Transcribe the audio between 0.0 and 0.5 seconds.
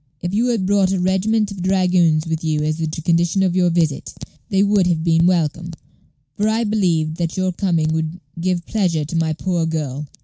If you